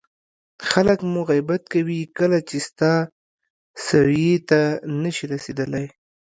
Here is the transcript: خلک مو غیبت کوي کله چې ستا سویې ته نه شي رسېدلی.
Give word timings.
خلک 0.69 0.99
مو 1.11 1.21
غیبت 1.31 1.63
کوي 1.73 1.99
کله 2.17 2.39
چې 2.49 2.57
ستا 2.67 2.93
سویې 3.87 4.35
ته 4.49 4.61
نه 5.01 5.09
شي 5.15 5.25
رسېدلی. 5.33 5.85